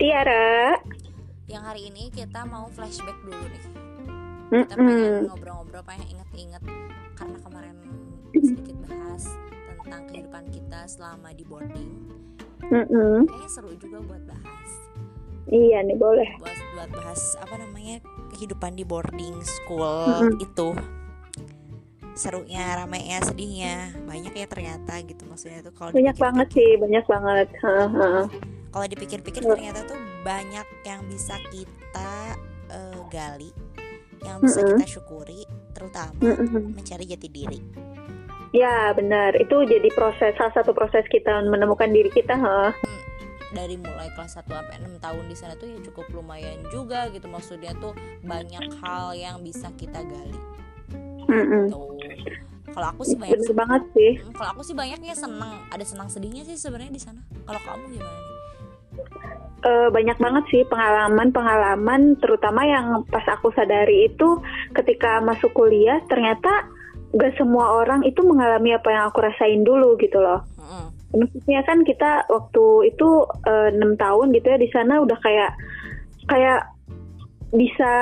Tiara. 0.00 0.80
yang 1.44 1.60
hari 1.60 1.92
ini 1.92 2.08
kita 2.08 2.48
mau 2.48 2.72
flashback 2.72 3.20
dulu 3.20 3.36
nih. 3.36 3.64
Kita 4.64 4.74
pengen 4.80 5.28
ngobrol-ngobrol, 5.28 5.84
pengen 5.84 6.08
inget-inget 6.16 6.62
karena 7.12 7.36
kemarin 7.44 7.76
sedikit 8.32 8.80
bahas 8.88 9.28
tentang 9.84 10.08
kehidupan 10.08 10.44
kita 10.48 10.88
selama 10.88 11.36
di 11.36 11.44
boarding. 11.44 11.90
Mm-mm. 12.72 13.28
Kayaknya 13.28 13.50
seru 13.52 13.76
juga 13.76 14.00
buat 14.00 14.24
bahas. 14.24 14.70
Iya 15.52 15.84
nih 15.84 15.98
boleh. 16.00 16.28
Buat 16.40 16.58
buat 16.80 16.90
bahas 16.96 17.20
apa 17.36 17.60
namanya 17.60 18.00
kehidupan 18.32 18.80
di 18.80 18.88
boarding 18.88 19.36
school 19.44 20.16
Mm-mm. 20.16 20.40
itu 20.40 20.68
serunya, 22.16 22.72
ramainya, 22.72 23.20
sedihnya 23.20 24.00
banyak 24.08 24.32
ya 24.32 24.48
ternyata 24.48 24.96
gitu 25.04 25.28
maksudnya 25.28 25.60
tuh 25.60 25.76
kalau 25.76 25.92
Banyak 25.92 26.16
banget 26.16 26.48
sih, 26.56 26.80
banyak 26.80 27.04
banget. 27.04 27.48
Ha-ha. 27.60 28.24
Kalau 28.70 28.86
dipikir-pikir 28.86 29.42
Betul. 29.42 29.58
ternyata 29.58 29.82
tuh 29.86 29.98
banyak 30.22 30.66
yang 30.86 31.02
bisa 31.10 31.34
kita 31.50 32.38
eh, 32.70 33.00
gali 33.10 33.50
yang 34.24 34.38
bisa 34.44 34.60
kita 34.62 34.84
syukuri 34.86 35.48
terutama 35.72 36.36
mencari 36.76 37.04
jati 37.08 37.28
diri. 37.32 37.60
Ya 38.50 38.90
benar, 38.98 39.38
itu 39.38 39.62
jadi 39.62 39.88
proses 39.94 40.34
salah 40.34 40.50
satu 40.52 40.74
proses 40.74 41.06
kita 41.06 41.40
menemukan 41.46 41.90
diri 41.90 42.10
kita. 42.10 42.34
Ha. 42.36 42.74
dari 43.50 43.74
mulai 43.74 44.06
kelas 44.14 44.38
1 44.38 44.46
sampai 44.46 44.78
6 44.78 45.02
tahun 45.02 45.24
di 45.26 45.34
sana 45.34 45.58
tuh 45.58 45.66
ya 45.66 45.82
cukup 45.82 46.06
lumayan 46.14 46.62
juga 46.70 47.10
gitu. 47.10 47.26
Maksudnya 47.26 47.74
tuh 47.82 47.98
banyak 48.22 48.78
hal 48.78 49.10
yang 49.18 49.42
bisa 49.42 49.74
kita 49.74 50.06
gali. 50.06 50.38
Tuh 51.66 51.98
kalau 52.70 52.86
aku 52.94 53.02
sih 53.02 53.18
banyak 53.18 53.42
Bener 53.42 53.54
banget 53.58 53.82
sih. 53.90 54.12
Hmm, 54.22 54.34
kalau 54.38 54.50
aku 54.54 54.62
sih 54.62 54.74
banyaknya 54.78 55.18
senang. 55.18 55.66
Ada 55.74 55.82
senang 55.82 56.06
sedihnya 56.06 56.46
sih 56.46 56.54
sebenarnya 56.54 56.94
di 56.94 57.02
sana. 57.02 57.26
Kalau 57.42 57.58
kamu 57.58 57.98
gimana 57.98 58.18
nih 58.22 58.39
Eh, 59.60 59.88
banyak 59.92 60.16
banget 60.16 60.44
sih 60.48 60.62
pengalaman-pengalaman, 60.72 62.16
terutama 62.16 62.64
yang 62.64 63.04
pas 63.12 63.20
aku 63.28 63.52
sadari 63.52 64.08
itu 64.08 64.40
ketika 64.72 65.20
masuk 65.20 65.52
kuliah 65.52 66.00
ternyata 66.08 66.64
gak 67.12 67.36
semua 67.36 67.84
orang 67.84 68.00
itu 68.08 68.24
mengalami 68.24 68.72
apa 68.72 68.88
yang 68.88 69.04
aku 69.12 69.20
rasain 69.20 69.60
dulu 69.60 70.00
gitu 70.00 70.16
loh. 70.16 70.40
Maksudnya 71.12 71.60
kan 71.68 71.84
kita 71.84 72.24
waktu 72.32 72.88
itu 72.88 73.28
eh, 73.44 73.68
enam 73.76 74.00
tahun 74.00 74.32
gitu 74.32 74.48
ya 74.48 74.56
di 74.56 74.72
sana 74.72 74.96
udah 75.04 75.18
kayak 75.20 75.52
kayak 76.24 76.64
bisa 77.50 77.92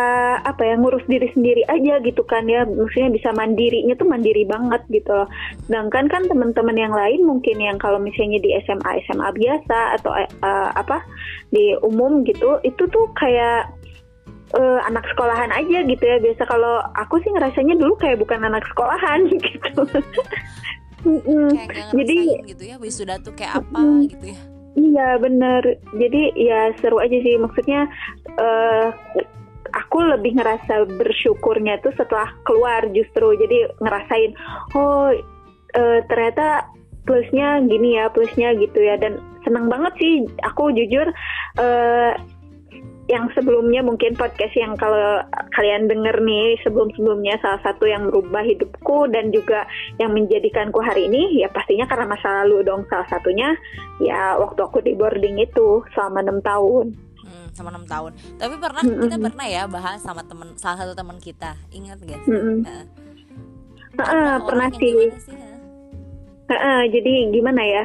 apa 0.45 0.61
ya 0.61 0.77
ngurus 0.77 1.01
diri 1.09 1.33
sendiri 1.33 1.65
aja 1.73 2.01
gitu 2.05 2.21
kan 2.29 2.45
ya. 2.45 2.69
Maksudnya 2.69 3.09
bisa 3.17 3.33
mandirinya 3.33 3.97
tuh 3.97 4.05
mandiri 4.05 4.45
banget 4.45 4.85
gitu 4.93 5.09
loh. 5.09 5.29
Sedangkan 5.65 6.05
kan 6.13 6.23
teman-teman 6.29 6.77
yang 6.77 6.93
lain 6.93 7.25
mungkin 7.25 7.57
yang 7.57 7.81
kalau 7.81 7.97
misalnya 7.97 8.39
di 8.45 8.53
SMA 8.69 9.01
SMA 9.09 9.29
biasa 9.33 9.79
atau 10.01 10.13
eh, 10.21 10.71
apa 10.77 11.01
di 11.49 11.73
umum 11.81 12.29
gitu 12.29 12.61
itu 12.61 12.85
tuh 12.93 13.09
kayak 13.17 13.73
eh, 14.53 14.81
anak 14.85 15.09
sekolahan 15.17 15.49
aja 15.49 15.81
gitu 15.85 16.05
ya. 16.05 16.21
Biasa 16.21 16.45
kalau 16.45 16.85
aku 16.93 17.17
sih 17.25 17.33
ngerasanya 17.33 17.81
dulu 17.81 17.97
kayak 17.97 18.21
bukan 18.21 18.45
anak 18.45 18.65
sekolahan 18.69 19.33
gitu. 19.49 19.81
Mm-mm. 21.09 21.55
kayak 21.55 21.95
Jadi 21.95 22.17
gitu 22.53 22.63
ya 22.69 22.77
wisuda 22.77 23.17
tuh 23.23 23.33
kayak 23.33 23.65
apa 23.65 23.81
Mm. 23.81 24.11
gitu 24.13 24.27
ya 24.35 24.58
Iya 24.77 25.17
bener. 25.23 25.63
Jadi 25.97 26.37
ya 26.37 26.73
seru 26.83 27.01
aja 27.01 27.17
sih. 27.21 27.39
Maksudnya 27.41 27.89
eh 28.39 28.89
aku 29.69 29.99
lebih 30.01 30.41
ngerasa 30.41 30.89
bersyukurnya 30.97 31.81
tuh 31.85 31.93
setelah 31.97 32.29
keluar 32.45 32.85
justru. 32.93 33.37
Jadi 33.39 33.69
ngerasain 33.81 34.33
oh 34.77 35.13
eh, 35.77 36.01
ternyata 36.09 36.69
plusnya 37.09 37.65
gini 37.65 37.97
ya, 37.97 38.13
plusnya 38.13 38.53
gitu 38.59 38.81
ya. 38.85 39.01
Dan 39.01 39.21
seneng 39.47 39.71
banget 39.73 39.95
sih. 39.97 40.15
Aku 40.45 40.75
jujur 40.75 41.09
eh 41.61 42.13
yang 43.09 43.25
sebelumnya 43.33 43.81
mungkin 43.81 44.13
podcast 44.13 44.53
yang 44.53 44.77
kalau 44.77 45.25
kalian 45.57 45.89
denger 45.89 46.21
nih 46.21 46.61
sebelum-sebelumnya 46.61 47.41
salah 47.41 47.57
satu 47.65 47.89
yang 47.89 48.05
merubah 48.05 48.45
hidupku 48.45 49.09
dan 49.09 49.33
juga 49.33 49.65
yang 49.97 50.13
menjadikanku 50.13 50.77
hari 50.85 51.09
ini 51.09 51.41
ya 51.41 51.49
pastinya 51.49 51.89
karena 51.89 52.05
masa 52.05 52.45
lalu 52.45 52.69
dong 52.69 52.85
salah 52.93 53.09
satunya 53.09 53.57
ya 54.05 54.37
waktu 54.37 54.61
aku 54.61 54.85
di 54.85 54.93
boarding 54.93 55.41
itu 55.41 55.81
selama 55.97 56.21
enam 56.21 56.39
tahun. 56.45 56.93
Hmm, 57.25 57.49
sama 57.57 57.73
enam 57.73 57.89
tahun. 57.89 58.13
Tapi 58.37 58.55
pernah 58.61 58.83
Mm-mm. 58.85 59.03
kita 59.09 59.17
pernah 59.17 59.47
ya 59.49 59.63
bahas 59.65 59.99
sama 60.05 60.21
temen 60.29 60.53
salah 60.61 60.85
satu 60.85 60.93
teman 60.93 61.17
kita. 61.17 61.57
Ingat 61.73 62.05
gak 62.05 62.21
sih? 62.29 62.33
Mm-mm. 62.33 62.61
Heeh. 62.69 62.85
Heeh, 63.99 64.31
Ada 64.37 64.45
pernah 64.45 64.69
sih. 64.77 64.93
sih, 65.25 65.35
heeh? 65.35 65.59
Heeh, 66.49 66.81
jadi 66.93 67.13
gimana 67.33 67.61
ya? 67.65 67.85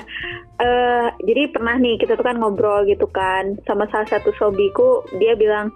Eh, 0.54 1.08
jadi 1.26 1.50
pernah 1.50 1.82
nih 1.82 1.98
kita 1.98 2.14
tuh 2.14 2.30
kan 2.30 2.38
ngobrol 2.38 2.86
gitu 2.86 3.10
kan 3.10 3.58
sama 3.66 3.90
salah 3.90 4.06
satu 4.06 4.30
sobiku 4.38 5.02
dia 5.18 5.34
bilang 5.34 5.74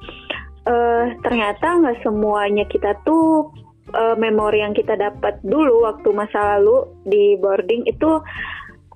eh 0.69 1.17
ternyata 1.25 1.81
nggak 1.81 2.05
semuanya 2.05 2.61
kita 2.69 2.93
tuh 3.01 3.49
eh, 3.89 4.13
memori 4.21 4.61
yang 4.61 4.77
kita 4.77 4.93
dapat 4.93 5.41
dulu 5.41 5.81
waktu 5.81 6.13
masa 6.13 6.61
lalu 6.61 6.85
di 7.09 7.33
boarding 7.41 7.89
itu 7.89 8.21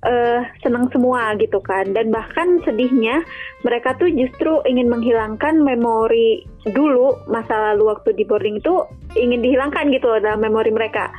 eh 0.06 0.46
senang 0.62 0.86
semua 0.94 1.34
gitu 1.42 1.58
kan. 1.66 1.90
Dan 1.98 2.14
bahkan 2.14 2.62
sedihnya 2.62 3.26
mereka 3.66 3.98
tuh 3.98 4.14
justru 4.14 4.62
ingin 4.70 4.86
menghilangkan 4.86 5.66
memori 5.66 6.46
dulu 6.78 7.26
masa 7.26 7.74
lalu 7.74 7.90
waktu 7.90 8.14
di 8.14 8.22
boarding 8.22 8.62
itu 8.62 8.86
ingin 9.18 9.42
dihilangkan 9.42 9.90
gitu 9.90 10.14
loh 10.14 10.22
dalam 10.22 10.46
memori 10.46 10.70
mereka 10.70 11.10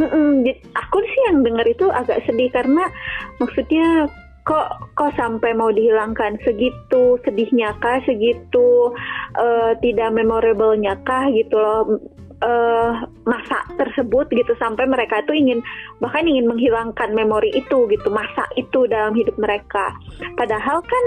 Mm-mm. 0.00 0.46
Aku 0.72 0.98
sih 1.04 1.20
yang 1.28 1.44
denger 1.44 1.66
itu 1.68 1.86
agak 1.92 2.24
sedih 2.24 2.48
karena 2.48 2.88
maksudnya 3.36 4.08
kok 4.42 4.90
kok 4.98 5.12
sampai 5.14 5.54
mau 5.54 5.70
dihilangkan? 5.70 6.40
Segitu 6.42 7.18
sedihnya 7.22 7.76
kah? 7.78 8.00
Segitu 8.08 8.92
eh, 9.38 9.72
tidak 9.84 10.10
memorable-nya 10.14 10.98
kah? 11.04 11.28
Gitu 11.30 11.54
loh. 11.54 12.00
Eh, 12.42 12.92
masa 13.22 13.62
tersebut 13.78 14.26
gitu. 14.34 14.52
Sampai 14.58 14.88
mereka 14.90 15.22
itu 15.22 15.36
ingin 15.36 15.62
bahkan 16.02 16.26
ingin 16.26 16.50
menghilangkan 16.50 17.14
memori 17.14 17.54
itu 17.54 17.86
gitu. 17.86 18.08
Masa 18.10 18.48
itu 18.58 18.88
dalam 18.90 19.14
hidup 19.14 19.36
mereka. 19.38 19.94
Padahal 20.34 20.82
kan 20.82 21.04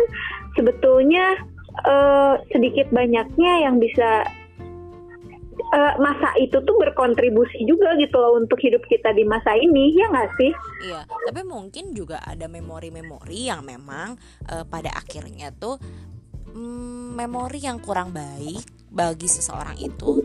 sebetulnya 0.56 1.36
eh, 1.84 2.34
sedikit 2.56 2.88
banyaknya 2.96 3.68
yang 3.68 3.84
bisa 3.84 4.24
eh, 5.56 5.94
masa 5.98 6.36
itu 6.40 6.58
tuh 6.62 6.76
berkontribusi 6.80 7.64
juga 7.64 7.96
gitu 7.98 8.16
loh 8.20 8.40
untuk 8.40 8.60
hidup 8.60 8.84
kita 8.88 9.16
di 9.16 9.24
masa 9.24 9.56
ini 9.56 9.96
ya 9.96 10.08
nggak 10.12 10.32
sih? 10.38 10.52
Iya, 10.92 11.02
tapi 11.08 11.42
mungkin 11.48 11.96
juga 11.96 12.20
ada 12.22 12.46
memori-memori 12.46 13.48
yang 13.50 13.64
memang 13.64 14.20
eh, 14.52 14.66
pada 14.68 14.92
akhirnya 14.94 15.56
tuh 15.56 15.80
mm, 16.52 17.16
memori 17.16 17.60
yang 17.64 17.80
kurang 17.80 18.12
baik 18.12 18.64
bagi 18.96 19.28
seseorang 19.28 19.76
itu 19.80 20.24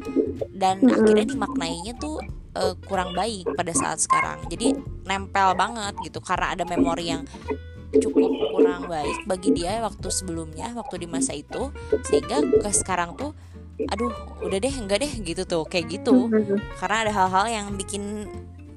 dan 0.54 0.78
Mm-mm. 0.78 0.94
akhirnya 0.94 1.26
dimaknainya 1.26 1.92
tuh 1.98 2.22
eh, 2.54 2.74
kurang 2.86 3.14
baik 3.14 3.50
pada 3.54 3.72
saat 3.74 3.98
sekarang. 4.02 4.47
Jadi 4.50 4.74
nempel 5.06 5.54
banget 5.58 5.94
gitu 6.06 6.22
karena 6.22 6.54
ada 6.54 6.64
memori 6.66 7.10
yang 7.10 7.26
cukup 7.91 8.30
kurang 8.54 8.86
baik 8.86 9.26
bagi 9.26 9.50
dia 9.50 9.82
waktu 9.82 10.08
sebelumnya, 10.14 10.70
waktu 10.78 11.02
di 11.02 11.08
masa 11.10 11.34
itu 11.34 11.74
sehingga 12.06 12.38
ke 12.38 12.70
sekarang 12.70 13.18
tuh 13.18 13.34
aduh 13.88 14.12
udah 14.41 14.58
deh 14.58 14.74
enggak 14.74 14.98
deh 15.00 15.12
gitu 15.22 15.42
tuh 15.44 15.64
kayak 15.64 15.88
gitu 15.88 16.28
Mhm. 16.28 16.58
karena 16.76 16.97
ada 17.06 17.12
hal-hal 17.15 17.47
yang 17.48 17.66
bikin 17.74 18.28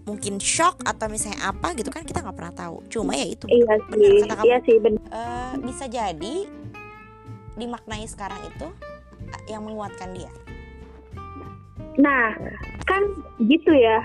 mungkin 0.03 0.35
shock 0.37 0.83
atau 0.83 1.07
misalnya 1.07 1.39
apa 1.47 1.71
gitu 1.73 1.87
kan 1.87 2.03
kita 2.03 2.19
nggak 2.19 2.35
pernah 2.35 2.51
tahu 2.53 2.83
cuma 2.87 3.15
ya 3.15 3.23
itu 3.23 3.47
Iya 3.47 3.73
benar 3.87 3.97
sih, 3.97 4.19
kata 4.21 4.33
kamu 4.35 4.45
iya 4.45 4.57
sih 4.61 4.75
benar. 4.77 5.03
Eh, 5.09 5.53
bisa 5.63 5.85
jadi 5.87 6.35
dimaknai 7.53 8.05
sekarang 8.05 8.39
itu 8.45 8.67
eh, 9.25 9.41
yang 9.47 9.63
menguatkan 9.63 10.11
dia 10.11 10.31
Nah 11.93 12.33
kan 12.83 13.03
gitu 13.39 13.69
ya. 13.69 14.01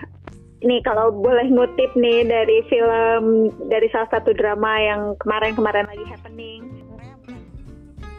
Nih 0.59 0.83
kalau 0.83 1.09
boleh 1.09 1.47
ngutip 1.47 1.95
nih 1.95 2.27
dari 2.27 2.61
film 2.67 3.25
dari 3.65 3.87
salah 3.89 4.11
satu 4.11 4.35
drama 4.35 4.77
yang 4.77 5.01
kemarin-kemarin 5.17 5.87
lagi 5.87 6.05
happening. 6.05 6.58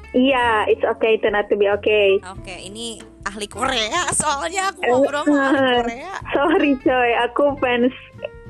Iya, 0.10 0.66
it's 0.66 0.82
okay 0.82 1.22
to 1.22 1.30
not 1.30 1.46
to 1.54 1.56
be 1.56 1.70
okay. 1.70 2.18
oke 2.26 2.50
ini 2.50 2.98
ahli 3.30 3.46
Korea 3.46 4.10
soalnya 4.10 4.74
aku 4.74 4.82
ngobrol 4.90 5.22
sama 5.28 5.54
ahli 5.54 5.74
Korea 5.86 6.14
Sorry 6.34 6.72
coy, 6.82 7.12
aku 7.30 7.44
fans 7.62 7.94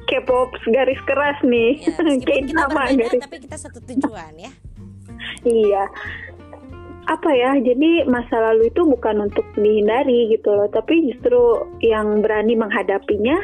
K-pop 0.10 0.50
garis 0.74 0.98
keras 1.06 1.38
nih. 1.46 1.84
ya 1.86 1.94
meskipun 2.02 2.16
kita 2.50 2.64
K-drama 2.66 2.82
berbeda 2.88 2.98
garis 3.06 3.22
tapi 3.28 3.38
kita 3.44 3.58
satu 3.60 3.80
tujuan 3.84 4.34
ya 4.40 4.52
Iya. 5.44 5.84
Apa 7.10 7.30
ya? 7.34 7.58
Jadi 7.58 8.06
masa 8.06 8.38
lalu 8.52 8.70
itu 8.70 8.86
bukan 8.86 9.30
untuk 9.30 9.46
dihindari 9.58 10.30
gitu 10.30 10.54
loh, 10.54 10.70
tapi 10.70 11.10
justru 11.10 11.66
yang 11.82 12.22
berani 12.22 12.54
menghadapinya 12.56 13.38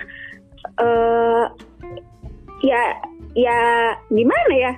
eh 0.81 1.45
ya 2.63 2.81
ya 3.35 3.59
gimana 4.09 4.53
ya? 4.53 4.73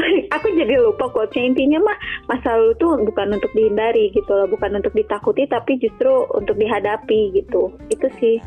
Aku 0.36 0.46
jadi 0.54 0.74
lupa 0.80 1.08
quote-nya. 1.10 1.50
Intinya 1.52 1.78
mah 1.82 1.96
masa 2.26 2.56
lalu 2.56 2.76
itu 2.76 2.86
bukan 3.06 3.28
untuk 3.36 3.50
dihindari 3.52 4.04
gitu 4.14 4.30
loh, 4.30 4.48
bukan 4.48 4.78
untuk 4.78 4.92
ditakuti 4.94 5.46
tapi 5.46 5.76
justru 5.80 6.10
untuk 6.34 6.56
dihadapi 6.56 7.34
gitu. 7.34 7.74
Itu 7.90 8.06
sih. 8.20 8.38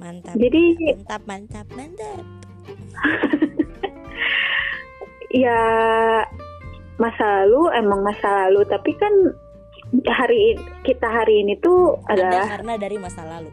mantap 0.00 0.32
Jadi- 0.32 0.76
mantap 0.80 1.22
mantap 1.28 1.66
mantap. 1.76 2.22
Ya 5.30 5.62
masa 6.98 7.46
lalu 7.46 7.70
emang 7.78 8.02
masa 8.02 8.50
lalu. 8.50 8.66
Tapi 8.66 8.90
kan 8.98 9.14
hari 10.10 10.58
kita 10.82 11.06
hari 11.06 11.46
ini 11.46 11.54
tuh 11.62 11.94
ada 12.10 12.26
adalah 12.26 12.46
karena 12.58 12.72
dari 12.74 12.96
masa 12.98 13.22
lalu. 13.22 13.50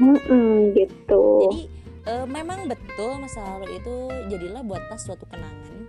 Mm-mm, 0.00 0.72
gitu. 0.72 1.52
Jadi 1.52 1.62
eh, 2.08 2.24
memang 2.24 2.64
betul 2.72 3.20
masa 3.20 3.44
lalu 3.44 3.76
itu 3.76 3.94
jadilah 4.32 4.64
buat 4.64 4.80
tas 4.88 5.04
suatu 5.04 5.28
kenangan 5.28 5.84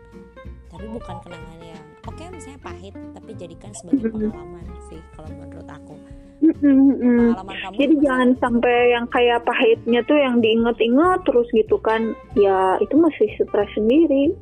tapi 0.72 0.86
bukan 0.88 1.16
kenangan 1.28 1.60
yang 1.60 1.84
oke 2.08 2.24
misalnya 2.32 2.60
pahit 2.64 2.96
tapi 2.96 3.32
jadikan 3.36 3.72
sebagai 3.76 4.08
pengalaman 4.08 4.64
sih 4.88 5.02
kalau 5.14 5.30
menurut 5.36 5.68
aku. 5.68 5.96
Pengalaman 6.42 7.56
kamu 7.62 7.76
jadi 7.78 7.96
jangan 8.02 8.30
sampai 8.42 8.76
yang 8.96 9.06
kayak 9.12 9.46
pahitnya 9.46 10.02
tuh 10.08 10.18
yang 10.18 10.42
diinget-inget 10.42 11.20
terus 11.28 11.48
gitu 11.54 11.78
kan 11.84 12.16
ya 12.34 12.80
itu 12.80 12.96
masih 12.98 13.28
stres 13.38 13.70
sendiri. 13.76 14.34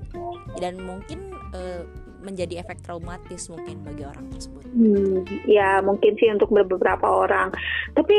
Dan 0.61 0.79
mungkin 0.85 1.19
eh, 1.57 1.83
menjadi 2.23 2.61
efek 2.63 2.83
traumatis 2.83 3.49
mungkin 3.49 3.81
bagi 3.83 4.03
orang 4.05 4.27
tersebut. 4.31 4.63
Hmm, 4.69 5.25
ya 5.49 5.81
mungkin 5.81 6.13
sih 6.19 6.29
untuk 6.29 6.51
beberapa 6.53 7.07
orang. 7.07 7.51
Tapi 7.95 8.17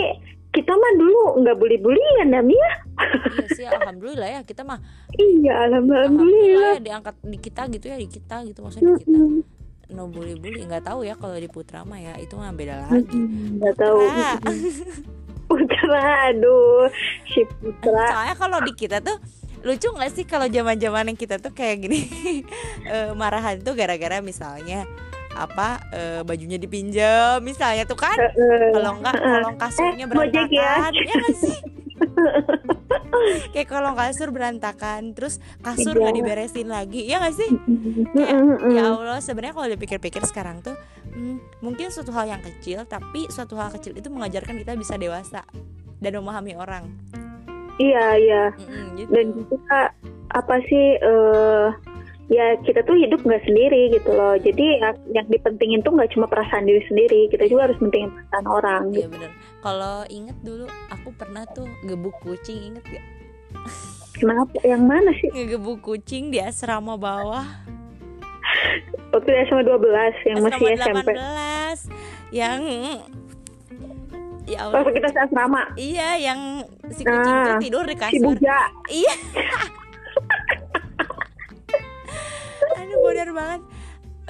kita 0.51 0.73
mah 0.75 0.93
dulu 0.99 1.43
nggak 1.47 1.57
bully-bullyan 1.63 2.35
ya 2.35 2.43
Mia 2.43 2.59
iya 2.59 3.47
sih 3.55 3.67
alhamdulillah 3.67 4.29
ya 4.29 4.41
kita 4.43 4.67
mah 4.67 4.83
iya 5.15 5.71
alhamdulillah. 5.71 6.11
Alhamdulillah 6.11 6.75
ya 6.77 6.83
diangkat 6.83 7.15
di 7.23 7.39
kita 7.39 7.63
gitu 7.71 7.87
ya 7.87 7.97
di 7.97 8.09
kita 8.11 8.37
gitu 8.51 8.59
maksudnya 8.67 8.99
di 8.99 9.05
kita. 9.07 9.19
No 9.91 10.07
bully 10.11 10.39
bully 10.39 10.67
nggak 10.67 10.87
tahu 10.87 11.07
ya 11.07 11.15
kalau 11.19 11.39
di 11.39 11.47
putra 11.51 11.87
mah 11.87 11.99
ya 11.99 12.15
itu 12.19 12.35
mah 12.35 12.51
beda 12.55 12.87
lagi. 12.87 13.21
nggak 13.59 13.75
tahu. 13.79 14.01
Putra. 15.51 16.31
Aduh 16.31 16.87
si 17.27 17.43
Putra. 17.59 18.07
Soalnya 18.07 18.37
kalau 18.39 18.59
di 18.63 18.73
kita 18.75 19.03
tuh 19.03 19.19
lucu 19.67 19.91
nggak 19.91 20.11
sih 20.15 20.25
kalau 20.27 20.47
zaman 20.47 20.79
zaman 20.79 21.11
yang 21.11 21.19
kita 21.19 21.43
tuh 21.43 21.55
kayak 21.55 21.87
gini? 21.87 22.01
Eh, 22.91 23.13
marahan 23.15 23.61
tuh 23.63 23.79
gara-gara 23.79 24.19
misalnya 24.19 24.83
apa 25.33 25.69
eh, 25.91 26.21
bajunya 26.23 26.57
dipinjam 26.57 27.39
misalnya 27.41 27.85
tuh 27.85 27.97
kan? 27.97 28.17
Eh, 28.17 28.71
kalau 28.73 28.99
enggak 28.99 29.17
kasurnya 29.57 30.05
Eh, 30.05 30.11
Gojek 30.11 30.49
ya. 30.49 30.73
berantakan 30.81 30.93
ya? 30.97 31.15
nggak 31.15 31.37
sih? 31.37 31.57
Kayak 33.53 33.69
kolong 33.69 33.93
kasur 33.93 34.29
berantakan 34.31 35.13
terus 35.13 35.37
kasur 35.61 35.93
Iya. 35.93 36.01
nggak 36.01 36.17
diberesin 36.17 36.69
lagi 36.69 37.05
ya 37.05 37.21
nggak 37.21 37.35
sih? 37.35 37.51
Ya 38.71 38.85
Allah 38.89 39.21
sebenarnya 39.21 39.53
kalau 39.53 39.69
dipikir-pikir 39.69 40.23
sekarang 40.25 40.61
tuh 40.61 40.75
hmm, 41.11 41.61
mungkin 41.61 41.91
suatu 41.91 42.11
hal 42.11 42.27
yang 42.27 42.41
kecil 42.41 42.83
tapi 42.85 43.29
suatu 43.29 43.55
hal 43.55 43.69
kecil 43.71 43.93
itu 43.93 44.09
mengajarkan 44.09 44.57
kita 44.57 44.73
bisa 44.75 44.97
dewasa 44.97 45.45
dan 45.99 46.13
memahami 46.15 46.57
orang. 46.57 46.89
Iya 47.77 48.07
iya. 48.17 48.45
Mm-mm, 48.55 48.87
gitu. 48.97 49.11
dan 49.11 49.27
juga 49.35 49.79
apa 50.31 50.55
sih 50.63 50.87
eh 50.97 51.69
ya 52.31 52.55
kita 52.61 52.81
tuh 52.81 52.95
hidup 52.95 53.21
nggak 53.21 53.43
sendiri 53.43 53.91
gitu 53.91 54.07
loh. 54.09 54.39
Jadi 54.39 54.79
ya- 54.79 54.95
yang 55.11 55.27
dipentingin 55.27 55.83
tuh 55.83 55.91
nggak 55.91 56.11
cuma 56.11 56.25
perasaan 56.25 56.63
diri 56.63 56.81
sendiri 56.87 57.27
kita 57.27 57.45
juga 57.45 57.67
harus 57.67 57.77
pentingin 57.77 58.09
perasaan 58.09 58.47
orang 58.47 58.83
Iya 58.89 58.97
gitu. 58.97 59.09
bener. 59.13 59.31
Kalau 59.61 59.97
inget 60.09 60.39
dulu 60.41 60.65
aku 60.89 61.09
pernah 61.13 61.43
tuh 61.45 61.67
gebuk 61.83 62.15
kucing 62.21 62.73
inget 62.73 62.87
gak? 62.89 63.07
kenapa 64.15 64.53
yang 64.63 64.85
mana 64.85 65.11
sih? 65.13 65.27
Ngegebuk 65.29 65.83
kucing 65.83 66.31
di 66.31 66.39
asrama 66.39 66.95
bawah. 66.95 67.45
Waktu 69.11 69.27
di 69.29 69.39
SMA 69.45 69.63
12 69.65 69.91
yang 70.25 70.39
masih 70.39 70.67
Asrama 70.71 71.03
SMP 71.03 71.11
18 71.11 71.91
Yang 72.31 72.61
Ya 74.47 74.59
Allah. 74.61 74.75
waktu 74.77 74.91
kita 74.93 75.09
asrama. 75.17 75.63
Iya 75.75 76.09
yang 76.21 76.41
si 76.89 77.03
kucing 77.03 77.17
Nah, 77.35 77.47
tuh 77.49 77.63
tidur 77.63 77.85
di 77.85 77.95
si 77.95 78.01
kasur. 78.01 78.27
Buja. 78.33 78.59
Iya 78.87 79.15
Banget. 83.31 83.63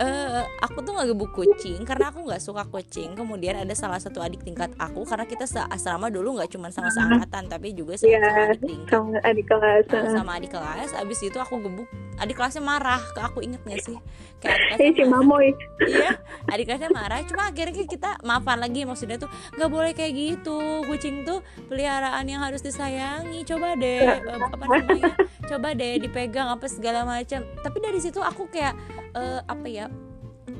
Eh 0.00 0.44
aku 0.64 0.80
tuh 0.80 0.96
nggak 0.96 1.12
gebuk 1.12 1.28
kucing 1.36 1.84
karena 1.84 2.08
aku 2.08 2.24
nggak 2.24 2.40
suka 2.40 2.64
kucing. 2.64 3.12
Kemudian 3.12 3.52
ada 3.58 3.74
salah 3.76 4.00
satu 4.00 4.24
adik 4.24 4.40
tingkat 4.40 4.72
aku 4.80 5.04
karena 5.04 5.28
kita 5.28 5.44
asrama 5.68 6.08
dulu 6.08 6.40
nggak 6.40 6.56
cuma 6.56 6.72
sama 6.72 6.88
seangkatan 6.88 7.52
tapi 7.52 7.76
juga 7.76 8.00
sama, 8.00 8.08
Iya. 8.08 8.20
sama 8.24 8.40
adik 8.48 8.60
tingkat. 8.64 8.88
sama 8.88 9.18
adik 9.20 9.46
kelas. 9.46 9.84
Nah, 9.92 10.08
sama 10.08 10.30
adik 10.40 10.50
kelas. 10.50 10.90
Abis 10.96 11.18
itu 11.20 11.36
aku 11.36 11.60
gebuk 11.60 11.88
adik 12.20 12.36
kelasnya 12.36 12.60
marah 12.60 13.00
ke 13.00 13.20
aku 13.20 13.40
inget 13.40 13.64
gak 13.64 13.80
sih. 13.80 13.96
Kayak 14.38 14.52
adik 14.52 14.60
eh 14.60 14.76
kelasnya 14.76 14.92
si 14.92 15.02
marah. 15.08 15.24
Mamoy. 15.24 15.46
Iya 15.80 16.10
adik 16.52 16.64
kelasnya 16.68 16.90
marah. 16.92 17.18
Cuma 17.24 17.42
akhirnya 17.48 17.84
kita 17.88 18.10
maafan 18.20 18.58
lagi 18.60 18.80
maksudnya 18.84 19.16
tuh 19.16 19.30
nggak 19.56 19.70
boleh 19.72 19.92
kayak 19.96 20.12
gitu. 20.12 20.84
Kucing 20.84 21.24
tuh 21.24 21.40
peliharaan 21.66 22.24
yang 22.28 22.44
harus 22.44 22.60
disayangi. 22.60 23.40
Coba 23.48 23.74
deh 23.80 24.04
eh, 24.04 24.20
apa 24.36 24.64
namanya 24.68 25.12
coba 25.48 25.68
deh 25.72 25.96
dipegang 25.98 26.48
apa 26.52 26.66
segala 26.68 27.08
macam. 27.08 27.40
Tapi 27.42 27.78
dari 27.80 27.98
situ 27.98 28.20
aku 28.20 28.52
kayak 28.52 28.76
eh, 29.16 29.40
apa 29.40 29.66
ya 29.66 29.88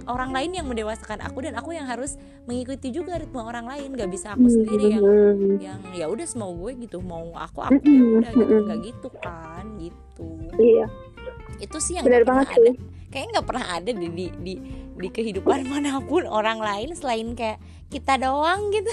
orang 0.08 0.32
lain 0.32 0.56
yang 0.56 0.66
mendewasakan 0.66 1.20
aku 1.20 1.44
dan 1.44 1.54
aku 1.60 1.76
yang 1.76 1.84
harus 1.84 2.16
mengikuti 2.48 2.88
juga 2.88 3.20
ritme 3.20 3.42
orang 3.42 3.68
lain. 3.68 3.92
Nggak 3.94 4.10
bisa 4.10 4.32
aku 4.32 4.48
sendiri 4.48 4.96
yang 4.96 5.04
Hmm. 5.04 5.56
yang 5.60 5.80
ya 5.92 6.06
udah 6.08 6.24
semau 6.24 6.56
gue 6.56 6.72
gitu. 6.80 7.04
Mau 7.04 7.36
aku 7.36 7.60
aku 7.62 7.80
ya 7.84 8.02
udah 8.18 8.32
gitu. 8.32 8.54
nggak 8.64 8.80
gitu 8.80 9.08
kan 9.20 9.64
gitu. 9.76 10.28
Iya 10.56 10.86
itu 11.60 11.76
sih 11.78 12.00
yang 12.00 12.04
pernah 12.08 12.44
banget 12.44 12.48
ada 12.56 12.70
sih. 12.72 12.76
kayaknya 13.12 13.28
nggak 13.36 13.46
pernah 13.46 13.66
ada 13.68 13.90
di 13.90 14.08
di 14.10 14.26
di, 14.40 14.54
di 14.96 15.08
kehidupan 15.08 15.66
mana 15.72 16.00
pun 16.02 16.24
orang 16.26 16.58
lain 16.58 16.96
selain 16.96 17.36
kayak 17.36 17.60
kita 17.92 18.16
doang 18.18 18.72
gitu 18.72 18.90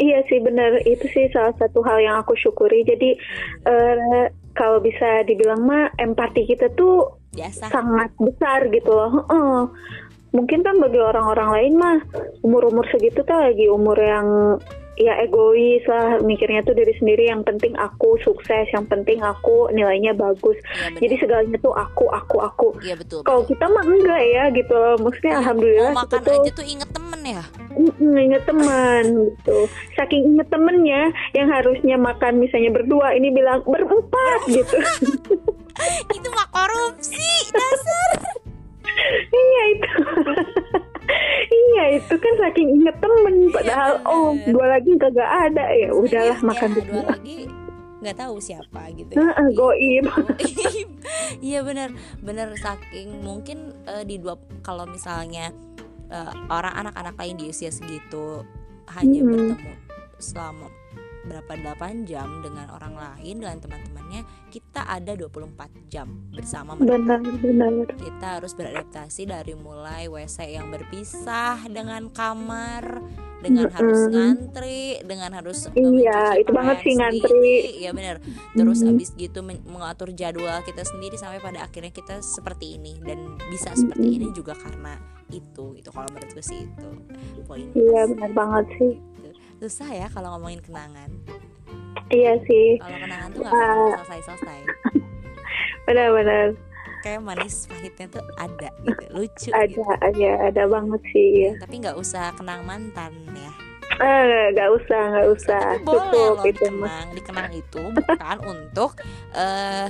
Iya 0.00 0.24
sih 0.24 0.40
benar 0.40 0.80
itu 0.88 1.04
sih 1.12 1.28
salah 1.36 1.52
satu 1.60 1.84
hal 1.84 2.00
yang 2.00 2.16
aku 2.24 2.32
syukuri. 2.32 2.80
Jadi 2.80 3.12
eh, 3.68 4.24
kalau 4.56 4.80
bisa 4.80 5.20
dibilang 5.28 5.68
mah 5.68 5.92
empati 6.00 6.48
kita 6.48 6.72
tuh 6.72 7.20
biasa 7.36 7.68
sangat 7.68 8.08
besar 8.16 8.72
gitu 8.72 8.88
loh. 8.88 9.20
Heeh. 9.20 9.60
Mungkin 10.32 10.64
kan 10.64 10.80
bagi 10.80 10.96
orang-orang 10.96 11.48
lain 11.52 11.72
mah 11.76 11.98
umur-umur 12.40 12.88
segitu 12.88 13.20
tuh 13.20 13.36
lagi 13.36 13.68
umur 13.68 14.00
yang 14.00 14.56
ya 15.00 15.18
egois 15.24 15.82
lah. 15.88 16.20
Mikirnya 16.20 16.62
tuh 16.62 16.76
diri 16.76 16.92
sendiri. 16.98 17.28
Yang 17.28 17.48
penting 17.48 17.74
aku 17.76 18.18
sukses. 18.22 18.66
Yang 18.70 18.86
penting 18.92 19.18
aku 19.24 19.68
nilainya 19.72 20.12
bagus. 20.12 20.56
Benar. 20.62 20.98
jadi 21.00 21.14
segalanya 21.20 21.58
tuh 21.60 21.74
aku 21.74 22.06
aku 22.10 22.36
aku. 22.42 22.68
Iya 22.82 22.94
betul. 22.98 23.24
kalau 23.24 23.42
kita 23.46 23.64
mah 23.68 23.84
enggak 23.84 24.22
ya 24.22 24.44
gitu 24.52 24.74
loh. 24.74 24.96
Maksudnya 25.00 25.32
Iya, 25.32 25.40
alhamdulillah 25.40 25.92
mau 25.92 26.04
kita 26.04 26.16
makan 26.16 26.20
tuh 26.22 26.34
aja 26.36 26.50
tuh 26.52 26.66
inget 26.66 26.90
temen 26.92 27.20
ya. 27.24 27.42
Inget 28.02 28.42
teman 28.44 29.04
gitu. 29.28 29.58
Saking 29.96 30.22
inget 30.36 30.48
temennya 30.52 31.02
yang 31.32 31.48
harusnya 31.48 31.96
makan 31.96 32.32
misalnya 32.42 32.70
berdua 32.72 33.16
ini 33.16 33.32
bilang 33.32 33.64
berempat 33.64 34.40
gitu. 34.56 34.76
Itu 36.12 36.28
mah 36.36 36.48
korupsi 36.52 37.24
dasar. 37.48 38.10
iya 39.32 39.62
itu 39.72 39.88
iya 41.50 41.84
itu 41.98 42.14
kan 42.14 42.34
saking 42.38 42.68
inget 42.80 42.96
temen 43.02 43.50
padahal 43.50 43.92
bener. 43.98 44.12
oh 44.12 44.30
dua 44.48 44.66
lagi 44.78 44.90
kagak 45.00 45.30
ada 45.50 45.64
ya 45.74 45.90
udahlah 45.90 46.38
Iya, 46.38 46.46
makan 46.46 46.70
dua 46.78 47.02
lagi 47.16 47.38
nggak 48.02 48.18
tahu 48.18 48.42
siapa 48.42 48.90
gitu. 48.98 49.14
Heeh, 49.14 49.46
goib 49.58 50.06
Iya 51.38 51.62
benar, 51.62 51.94
benar 52.18 52.50
saking 52.58 53.22
mungkin 53.22 53.70
eh, 53.86 54.02
di 54.02 54.18
dua 54.18 54.34
kalau 54.66 54.90
misalnya 54.90 55.54
eh, 56.10 56.32
orang 56.50 56.74
anak-anak 56.82 57.14
lain 57.14 57.38
di 57.38 57.44
usia 57.54 57.70
segitu 57.70 58.42
hanya 58.98 59.22
Mm-mm. 59.22 59.54
bertemu 59.54 59.72
selama 60.18 60.66
berapa 61.22 61.52
8 61.76 62.02
jam 62.02 62.40
dengan 62.40 62.66
orang 62.68 62.94
lain 62.94 63.38
dengan 63.38 63.58
teman-temannya 63.58 64.22
kita 64.48 64.82
ada 64.82 65.14
24 65.14 65.54
jam 65.86 66.06
bersama 66.28 66.74
mereka 66.74 66.98
benar 66.98 67.20
benar 67.38 67.72
kita 67.94 68.26
harus 68.36 68.52
beradaptasi 68.52 69.22
dari 69.24 69.54
mulai 69.54 70.06
WC 70.06 70.50
yang 70.50 70.68
berpisah 70.68 71.62
dengan 71.66 72.10
kamar 72.10 72.98
dengan 73.38 73.66
Mm-mm. 73.66 73.74
harus 73.76 74.00
ngantri 74.08 74.82
dengan 75.02 75.30
harus 75.32 75.66
Iya, 75.68 76.38
itu 76.38 76.50
banget 76.50 76.76
sih 76.80 76.94
ngantri. 76.94 77.50
iya 77.76 77.90
benar 77.90 78.22
terus 78.52 78.78
Mhm. 78.80 78.90
abis 78.92 79.10
gitu 79.16 79.42
men- 79.42 79.62
mengatur 79.64 80.10
jadwal 80.12 80.62
kita 80.62 80.82
sendiri 80.84 81.14
sampai 81.14 81.38
pada 81.38 81.58
akhirnya 81.60 81.90
kita 81.90 82.18
seperti 82.18 82.78
ini 82.78 82.98
dan 82.98 83.18
bisa 83.48 83.70
seperti 83.72 84.06
Mhm. 84.08 84.16
ini 84.16 84.26
juga 84.30 84.54
karena 84.54 84.94
itu 85.28 85.74
itu 85.74 85.88
kalau 85.88 86.06
menurutku 86.08 86.38
sih 86.40 86.62
itu 86.62 86.88
poin 87.42 87.66
iya 87.72 88.06
benar 88.06 88.30
banget 88.30 88.66
sih 88.76 88.92
susah 89.62 89.88
ya 89.94 90.06
kalau 90.10 90.34
ngomongin 90.34 90.58
kenangan. 90.58 91.10
Iya 92.10 92.34
sih. 92.50 92.82
Kalau 92.82 92.98
kenangan 92.98 93.28
tuh 93.30 93.40
nggak 93.46 93.54
pernah 93.54 93.94
selesai 94.02 94.20
selesai 94.26 94.58
benar 95.86 96.08
benar. 96.10 96.46
Kayak 97.02 97.20
manis 97.22 97.54
pahitnya 97.66 98.06
tuh 98.10 98.24
ada 98.38 98.68
gitu 98.86 99.04
lucu 99.10 99.50
ada 99.50 99.66
gitu. 99.66 99.82
ada 99.86 100.30
ada 100.50 100.62
banget 100.70 101.02
sih 101.10 101.28
ya 101.46 101.50
tapi 101.58 101.82
nggak 101.82 101.98
usah 101.98 102.34
kenang 102.34 102.66
mantan 102.66 103.14
ya. 103.34 103.52
Eh 104.02 104.50
nggak 104.54 104.70
usah 104.82 105.02
nggak 105.14 105.28
usah. 105.30 105.62
tapi 105.78 105.86
boleh 105.86 106.06
cukup 106.10 106.14
loh 106.14 106.34
itu 106.42 106.66
mah 106.74 107.06
dikenang 107.06 107.06
dikenang 107.14 107.52
itu 107.54 107.82
bukan 107.94 108.36
untuk 108.42 108.90
eh 109.34 109.86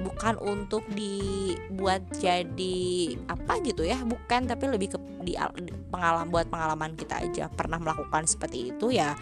bukan 0.00 0.34
untuk 0.40 0.82
dibuat 0.88 2.00
jadi 2.16 2.80
apa 3.28 3.60
gitu 3.60 3.84
ya 3.84 4.00
bukan 4.00 4.48
tapi 4.48 4.64
lebih 4.72 4.96
ke 4.96 4.98
di, 5.22 5.36
pengalaman 5.92 6.32
buat 6.32 6.48
pengalaman 6.48 6.96
kita 6.96 7.20
aja. 7.20 7.44
Pernah 7.52 7.78
melakukan 7.78 8.24
seperti 8.24 8.72
itu 8.72 8.96
ya 8.96 9.12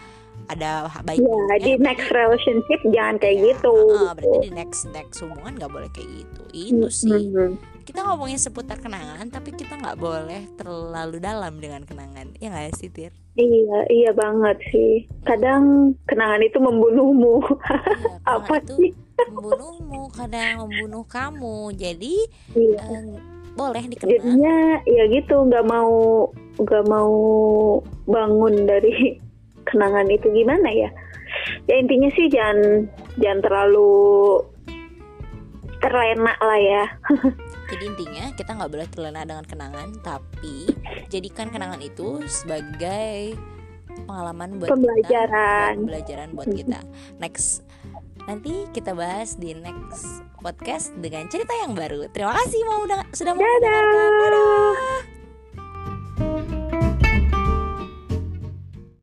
ada 0.47 0.89
baik 1.05 1.21
ya. 1.21 1.57
di 1.61 1.73
next 1.77 2.07
relationship 2.09 2.79
jangan 2.89 3.19
kayak 3.19 3.37
ya, 3.37 3.43
gitu. 3.53 3.73
Uh, 3.93 4.15
berarti 4.15 4.37
di 4.47 4.51
next 4.55 4.87
next 4.95 5.19
hubungan 5.21 5.59
nggak 5.59 5.71
boleh 5.71 5.89
kayak 5.91 6.09
gitu. 6.23 6.41
Itu 6.55 6.87
sih. 6.89 7.31
Mhm. 7.31 7.69
kita 7.81 8.05
ngomongin 8.05 8.37
seputar 8.37 8.77
kenangan 8.77 9.25
tapi 9.33 9.57
kita 9.57 9.73
nggak 9.73 9.97
boleh 9.97 10.47
terlalu 10.55 11.17
dalam 11.19 11.59
dengan 11.59 11.83
kenangan. 11.83 12.31
Ya 12.39 12.53
nggak 12.53 12.77
sih 12.79 12.87
Tir 12.93 13.11
iya 13.35 13.79
iya 13.87 14.11
banget 14.11 14.57
sih. 14.71 15.07
Kadang 15.23 15.95
kenangan 16.07 16.41
itu 16.43 16.59
membunuhmu. 16.59 17.41
Iya, 17.41 18.11
apa 18.37 18.55
itu 18.59 18.73
sih 18.77 18.91
membunuhmu 19.29 20.09
kadang 20.15 20.65
membunuh 20.65 21.05
kamu. 21.05 21.75
Jadi 21.77 22.15
iya. 22.57 22.81
eh, 22.81 23.19
boleh 23.51 23.83
dikenang 23.91 24.15
jadinya 24.15 24.57
ya 24.87 25.03
gitu 25.11 25.35
nggak 25.43 25.65
mau 25.67 25.91
nggak 26.55 26.85
mau 26.87 27.13
bangun 28.07 28.63
dari 28.63 29.19
kenangan 29.69 30.07
itu 30.09 30.27
gimana 30.31 30.69
ya? 30.71 30.89
Ya 31.67 31.75
intinya 31.79 32.09
sih 32.17 32.27
jangan 32.27 32.89
jangan 33.19 33.39
terlalu 33.43 33.91
terlena 35.81 36.33
lah 36.37 36.59
ya. 36.59 36.85
Jadi 37.71 37.83
intinya 37.87 38.25
kita 38.35 38.51
nggak 38.51 38.71
boleh 38.71 38.87
terlena 38.91 39.21
dengan 39.23 39.45
kenangan, 39.47 39.95
tapi 40.03 40.67
jadikan 41.07 41.47
kenangan 41.47 41.79
itu 41.79 42.19
sebagai 42.27 43.39
pengalaman 44.03 44.59
buat 44.59 44.75
Pembelajaran. 44.75 45.71
kita, 45.71 45.79
pembelajaran. 45.79 46.27
buat 46.35 46.47
kita. 46.51 46.79
Next, 47.23 47.63
nanti 48.25 48.67
kita 48.73 48.93
bahas 48.93 49.37
di 49.37 49.53
next 49.57 50.25
podcast 50.41 50.93
dengan 50.97 51.29
cerita 51.29 51.53
yang 51.61 51.77
baru. 51.77 52.09
Terima 52.09 52.33
kasih 52.37 52.61
mau 52.65 52.85
udah 52.85 53.01
sudah 53.13 53.33
mau 53.33 53.45
mendengarkan. 53.45 54.09
Dadah. 54.21 55.10